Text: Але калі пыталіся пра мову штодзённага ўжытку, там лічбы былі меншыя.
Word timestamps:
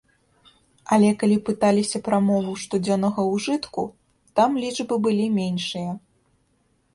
Але 0.95 1.09
калі 1.23 1.35
пыталіся 1.49 2.01
пра 2.07 2.19
мову 2.29 2.53
штодзённага 2.61 3.21
ўжытку, 3.33 3.83
там 4.41 4.57
лічбы 4.65 4.95
былі 5.05 5.27
меншыя. 5.37 5.91